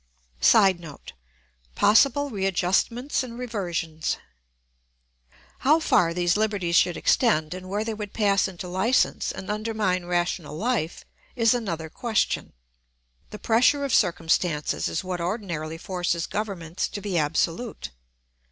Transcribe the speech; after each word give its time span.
[Sidenote: 0.39 1.13
Possible 1.75 2.31
readjustments 2.31 3.21
and 3.21 3.37
reversions.] 3.37 4.17
How 5.59 5.79
far 5.79 6.11
these 6.11 6.35
liberties 6.35 6.75
should 6.75 6.97
extend 6.97 7.53
and 7.53 7.69
where 7.69 7.83
they 7.83 7.93
would 7.93 8.11
pass 8.11 8.47
into 8.47 8.67
license 8.67 9.31
and 9.31 9.51
undermine 9.51 10.05
rational 10.05 10.57
life, 10.57 11.05
is 11.35 11.53
another 11.53 11.87
question. 11.91 12.53
The 13.29 13.37
pressure 13.37 13.85
of 13.85 13.93
circumstances 13.93 14.89
is 14.89 15.03
what 15.03 15.21
ordinarily 15.21 15.77
forces 15.77 16.25
governments 16.25 16.87
to 16.87 16.99
be 16.99 17.19
absolute. 17.19 17.91